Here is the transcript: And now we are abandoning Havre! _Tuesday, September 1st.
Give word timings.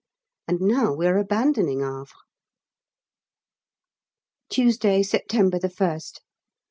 And 0.47 0.61
now 0.61 0.93
we 0.95 1.05
are 1.05 1.19
abandoning 1.19 1.81
Havre! 1.81 2.07
_Tuesday, 4.49 5.05
September 5.05 5.59
1st. 5.59 6.21